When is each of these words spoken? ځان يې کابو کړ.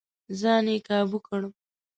ځان 0.39 0.65
يې 0.73 0.77
کابو 0.87 1.17
کړ. 1.27 1.41